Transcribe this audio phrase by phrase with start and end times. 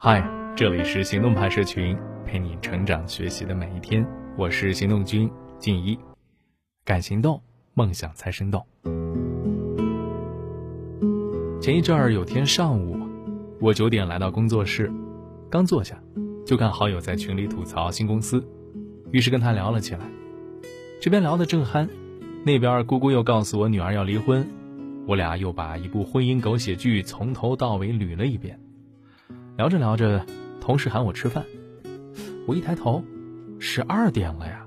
[0.00, 0.22] 嗨，
[0.54, 4.06] 这里是行动派社群，陪你成长学习的每一天。
[4.36, 5.28] 我是行动君
[5.58, 5.98] 静一，
[6.84, 7.42] 敢行动，
[7.74, 8.64] 梦想才生动。
[11.60, 12.96] 前一阵儿有天上午，
[13.60, 14.88] 我九点来到工作室，
[15.50, 16.00] 刚坐下，
[16.46, 18.40] 就看好友在群里吐槽新公司，
[19.10, 20.00] 于是跟他聊了起来。
[21.02, 21.88] 这边聊得正酣，
[22.44, 24.48] 那边姑姑又告诉我女儿要离婚，
[25.08, 28.56] 我俩又把一部婚姻狗血剧从头到尾捋了一遍。
[29.58, 30.24] 聊着聊着，
[30.60, 31.44] 同事喊我吃饭，
[32.46, 33.02] 我一抬头，
[33.58, 34.64] 十二点了呀。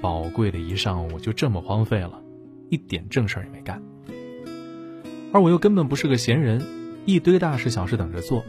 [0.00, 2.22] 宝贵的一上午就这么荒废了，
[2.70, 3.82] 一点正事儿也没干。
[5.32, 6.64] 而我又根本不是个闲人，
[7.04, 8.44] 一堆大事小事等着做，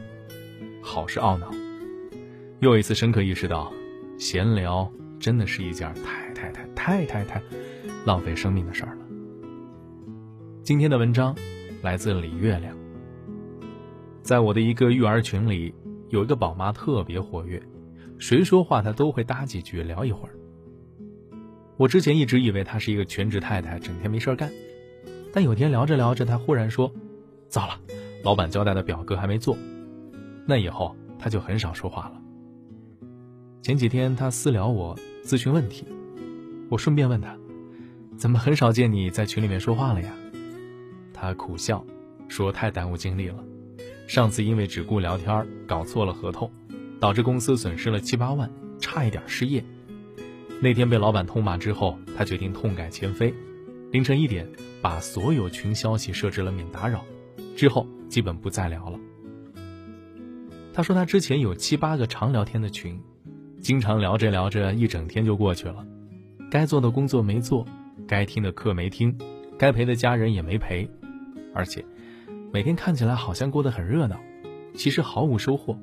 [0.80, 1.50] 好是懊恼。
[2.60, 3.74] 又一次深刻意识到，
[4.20, 4.88] 闲聊
[5.20, 7.42] 真的是一件太太太太太太
[8.06, 9.02] 浪费生命的事儿了。
[10.62, 11.36] 今天的文章
[11.82, 12.83] 来自李月亮。
[14.24, 15.76] 在我的一个育儿群里，
[16.08, 17.62] 有一个宝妈特别活跃，
[18.18, 20.34] 谁说话她都会搭几句聊一会儿。
[21.76, 24.50] 我之前一直以为她是一个全职太太，整天没事干。
[25.34, 26.90] 但有天聊着聊着，她忽然说
[27.50, 27.78] ：“糟了，
[28.24, 29.58] 老板交代的表格还没做。”
[30.48, 32.22] 那以后她就很少说话了。
[33.62, 35.86] 前几天她私聊我咨询问题，
[36.70, 37.38] 我顺便问她
[38.16, 40.14] ：“怎么很少见你在群里面说话了呀？”
[41.14, 41.86] 她苦笑
[42.30, 43.44] 说：“太耽误精力了。”
[44.08, 46.52] 上次因为只顾聊天搞错了合同，
[47.00, 49.64] 导致公司损失了七八万，差一点失业。
[50.62, 53.34] 那天被老板痛骂之后，他决定痛改前非，
[53.92, 54.48] 凌晨一点
[54.82, 57.04] 把所有群消息设置了免打扰，
[57.56, 59.00] 之后基本不再聊了。
[60.74, 63.00] 他说他之前有七八个常聊天的群，
[63.62, 65.86] 经常聊着聊着一整天就过去了，
[66.52, 67.66] 该做的工作没做，
[68.08, 69.18] 该听的课没听，
[69.58, 70.90] 该陪的家人也没陪，
[71.54, 71.84] 而且。
[72.54, 74.22] 每天看起来好像过得很热闹，
[74.76, 75.76] 其实毫无收获，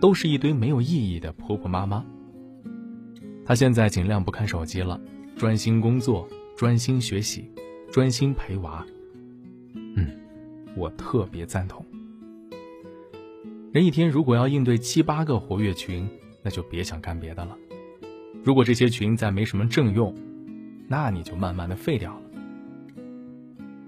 [0.00, 2.06] 都是一堆没有意义的婆婆妈妈。
[3.44, 5.00] 她现在尽量不看手机了，
[5.36, 7.50] 专心工作，专心学习，
[7.90, 8.86] 专心陪娃。
[9.74, 10.06] 嗯，
[10.76, 11.84] 我特别赞同。
[13.72, 16.08] 人一天如果要应对七八个活跃群，
[16.44, 17.58] 那就别想干别的了。
[18.44, 20.14] 如果这些群再没什么正用，
[20.86, 22.20] 那你就慢慢的废掉了。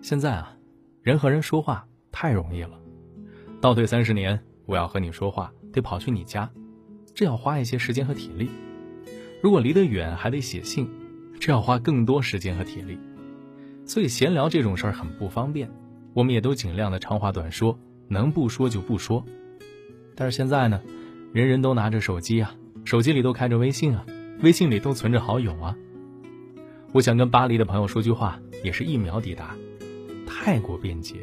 [0.03, 0.56] 现在啊，
[1.03, 1.86] 人和人说话。
[2.19, 2.81] 太容易了，
[3.60, 6.50] 倒退三十年，我要和你说话，得跑去你家，
[7.15, 8.47] 这要花一些时间和体力；
[9.43, 10.88] 如果离得远，还得写信，
[11.38, 12.99] 这要花更多时间和体力。
[13.84, 15.71] 所以闲聊这种事儿很不方便，
[16.15, 17.78] 我们也都尽量的长话短说，
[18.09, 19.22] 能不说就不说。
[20.15, 20.81] 但是现在呢，
[21.34, 22.54] 人人都拿着手机啊，
[22.87, 24.06] 手机里都开着微信啊，
[24.41, 25.77] 微信里都存着好友啊。
[26.94, 29.54] 我想跟巴黎的朋友说句话，也是一秒抵达，
[30.27, 31.16] 太过便捷。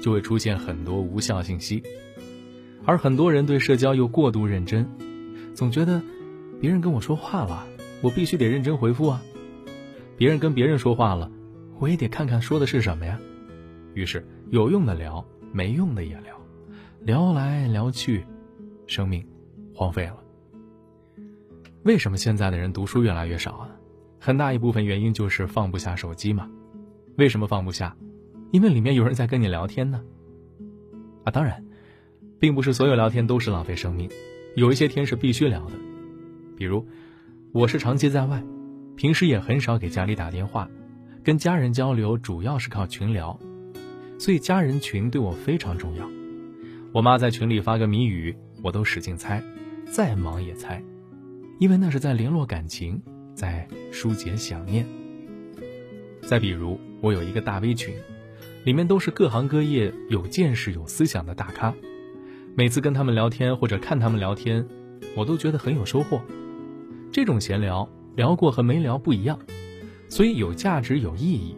[0.00, 1.82] 就会出现很多无效信息，
[2.84, 4.88] 而很多人对社交又过度认真，
[5.54, 6.02] 总觉得
[6.60, 7.66] 别人跟我说话了，
[8.02, 9.20] 我必须得认真回复啊；
[10.16, 11.30] 别人跟别人说话了，
[11.78, 13.18] 我也得看看说的是什么呀。
[13.94, 16.40] 于是有用的聊，没用的也聊，
[17.00, 18.24] 聊来聊去，
[18.86, 19.26] 生命
[19.74, 20.16] 荒废了。
[21.82, 23.70] 为什么现在的人读书越来越少啊？
[24.18, 26.48] 很大一部分原因就是放不下手机嘛。
[27.16, 27.96] 为什么放不下？
[28.50, 30.02] 因为里面有人在跟你聊天呢，
[31.24, 31.64] 啊，当然，
[32.38, 34.10] 并不是所有聊天都是浪费生命，
[34.56, 35.74] 有一些天是必须聊的，
[36.56, 36.84] 比如，
[37.52, 38.42] 我是长期在外，
[38.96, 40.68] 平时也很少给家里打电话，
[41.22, 43.38] 跟家人交流主要是靠群聊，
[44.18, 46.08] 所以家人群对我非常重要。
[46.92, 48.34] 我妈在群里发个谜语，
[48.64, 49.40] 我都使劲猜，
[49.92, 50.82] 再忙也猜，
[51.60, 53.00] 因为那是在联络感情，
[53.32, 54.84] 在疏解想念。
[56.22, 57.94] 再比如，我有一个大 V 群。
[58.64, 61.74] 里面都是各行各业有见识、有思想的大咖，
[62.54, 64.66] 每次跟他们聊天或者看他们聊天，
[65.16, 66.20] 我都觉得很有收获。
[67.10, 69.38] 这种闲聊聊过和没聊不一样，
[70.08, 71.56] 所以有价值、有意义。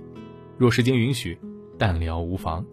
[0.57, 1.37] 若时间允许，
[1.77, 2.65] 淡聊无妨。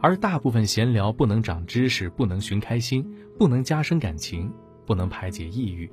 [0.00, 3.04] 而大部分闲聊不能长知识，不能寻开心，
[3.36, 4.50] 不能加深感情，
[4.86, 5.90] 不能排解抑郁，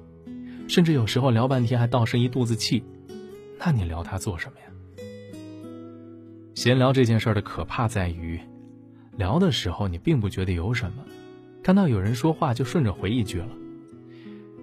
[0.68, 2.84] 甚至有时候聊半天还倒生一肚子气，
[3.58, 4.66] 那你聊它做什么呀？
[6.58, 8.40] 闲聊这件事儿的可怕在于，
[9.16, 11.04] 聊的时候你并不觉得有什么，
[11.62, 13.50] 看到有人说话就顺着回一句了。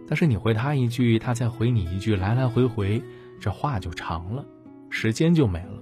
[0.08, 3.00] 但是你回他一句，他再回你一句，来来回回，
[3.41, 4.44] 这话就长了，
[4.91, 5.81] 时间就没了。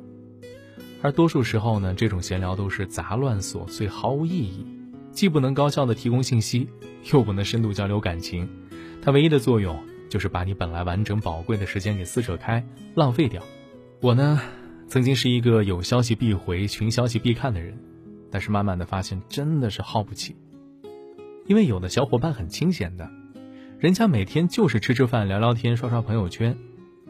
[1.01, 4.67] 而多数时候呢，这种闲聊都是杂乱琐碎，毫无意义，
[5.13, 6.69] 既不能高效的提供信息，
[7.11, 8.47] 又不能深度交流感情，
[9.01, 12.63] 它唯一的作用就是把你本来完整宝贵的时间给撕扯开，
[12.95, 13.43] 浪费掉。
[14.03, 14.39] 我呢？
[14.87, 17.79] 曾经是一个有消息必回、群消息必看的人，
[18.31, 20.37] 但是慢慢的发现真的是耗不起。
[21.47, 23.11] 因为有的小伙伴很清闲的，
[23.79, 26.57] 人家每天就是吃吃饭、聊聊天、刷刷朋友圈，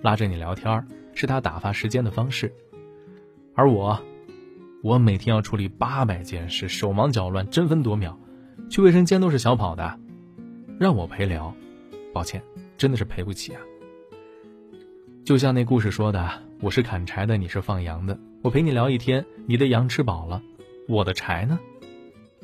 [0.00, 2.52] 拉着你聊天是他打发时间的方式。
[3.54, 4.00] 而我，
[4.82, 8.18] 我每天要处理八百件事，手忙脚乱，争分夺秒，
[8.70, 9.98] 去卫生间都是小跑的，
[10.78, 11.54] 让我陪聊，
[12.14, 12.42] 抱歉，
[12.78, 13.60] 真的是赔不起啊。
[15.25, 20.41] 就像那故事说的，我是砍柴的，你是放羊的，我陪你聊一天，你的羊吃饱了，
[20.87, 21.59] 我的柴呢？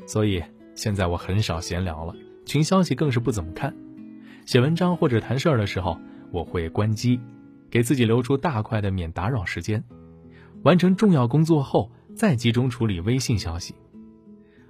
[0.05, 0.43] 所以
[0.75, 2.13] 现在我很少闲聊了，
[2.45, 3.73] 群消息更是不怎么看。
[4.45, 5.97] 写文章或者谈事儿的时候，
[6.31, 7.17] 我会关机，
[7.71, 9.81] 给自己留出大块的免打扰时间。
[10.63, 13.73] 完成重要工作后，再集中处理微信消息。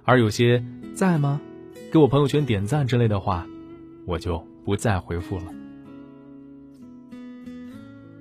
[0.04, 0.64] 而有些
[0.94, 1.40] 在吗？
[1.92, 3.44] 给我朋友圈点赞之类的话，
[4.06, 5.46] 我就不再回复了。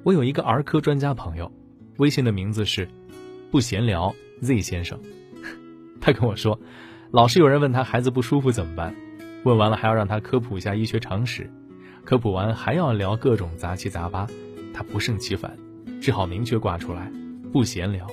[0.10, 1.52] 我有一个儿科专家朋友，
[1.98, 2.90] 微信的名字是
[3.52, 5.00] “不闲聊 Z 先生”，
[6.02, 6.60] 他跟我说。
[7.12, 8.96] 老是有人问他孩子不舒服怎么办，
[9.44, 11.48] 问完了还要让他科普一下医学常识，
[12.04, 14.26] 科普完还要聊各种杂七杂八，
[14.74, 15.56] 他不胜其烦，
[16.02, 17.12] 只好明确挂出来，
[17.54, 18.08] 不闲聊。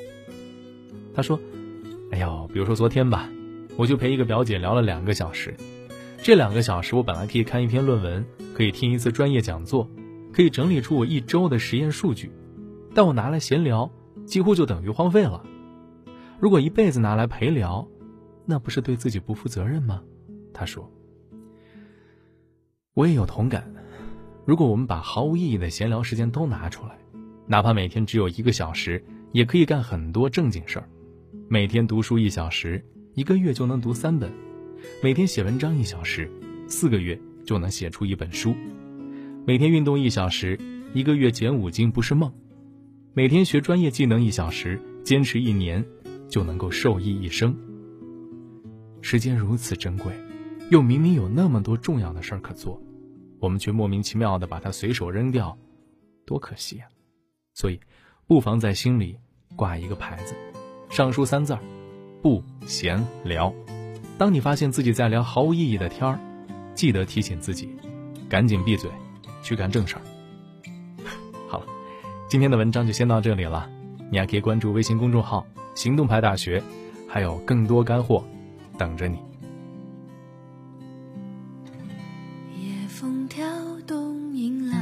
[1.14, 1.40] 他说
[2.12, 3.26] ：“哎呦，比如说昨天吧，
[3.78, 5.54] 我就陪一个表姐聊了两个小时，
[6.18, 8.22] 这两个小时我本来可以看一篇论文，
[8.52, 9.88] 可以听一次专业讲座，
[10.36, 12.30] 可以整理出我一周的实验数据，
[12.94, 13.90] 但我拿来闲聊，
[14.26, 15.42] 几乎就等于荒废了。
[16.38, 17.88] 如果一辈子拿来陪聊。”
[18.48, 20.00] 那不是对自己不负责任吗？
[20.54, 20.88] 他说
[22.94, 23.74] ：“我也有同感。
[24.44, 26.96] 如果我们把毫无意义的闲聊时间都拿出来，
[27.48, 30.88] 哪怕每天只有一个小时，也可以干很多正经事儿。
[31.48, 32.84] 每天读书一小时，
[33.14, 34.30] 一个月就能读三本；
[35.02, 36.30] 每天写文章一小时，
[36.68, 38.52] 四个月就能写出一本书；
[39.46, 40.58] 每天运动一小时，
[40.92, 42.28] 一个月减五斤不是梦；
[43.14, 45.86] 每天学专业技能一小时，坚持一年
[46.28, 47.56] 就能够受益一生。”
[49.00, 50.12] 时间如此珍贵，
[50.68, 52.82] 又明明有那么多重要的事儿可做，
[53.38, 55.56] 我们却莫名其妙的把它随手扔掉，
[56.24, 56.88] 多可惜啊！
[57.54, 57.78] 所以，
[58.26, 59.16] 不妨在心里
[59.54, 60.34] 挂一个牌子，
[60.90, 61.60] 上书三字儿：
[62.20, 63.54] 不闲聊。
[64.18, 66.18] 当你发现自己在聊毫无意义的天儿，
[66.74, 67.68] 记得提醒自己，
[68.28, 68.90] 赶紧闭嘴，
[69.46, 70.02] 去干正事儿。
[71.48, 71.66] 好了，
[72.28, 73.70] 今天的文章就先到这里了。
[74.10, 75.46] 你还可以关注微信公众号
[75.76, 76.60] “行动派大学”，
[77.06, 78.24] 还有更多干货。
[78.76, 79.18] 等着你。
[82.60, 83.46] 夜风挑
[83.86, 84.78] 动银浪，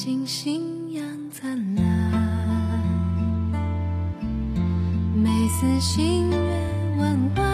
[0.00, 1.84] 眼睛星样灿烂。
[5.14, 6.36] 每次星月
[6.98, 7.49] 弯弯，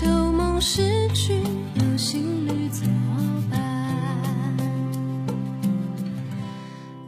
[0.00, 1.34] 旧梦失去
[1.74, 2.86] 有新侣作
[3.50, 3.60] 伴。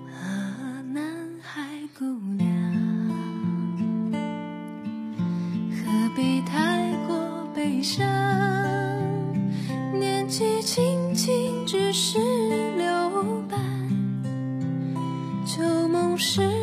[0.08, 1.04] 啊，南
[1.40, 1.62] 海
[1.96, 2.04] 姑
[2.36, 2.48] 娘。
[5.70, 7.16] 何必太过
[7.54, 8.04] 悲伤？
[9.96, 12.18] 年纪轻轻只是
[12.76, 13.56] 留白。
[15.46, 16.59] 旧梦失。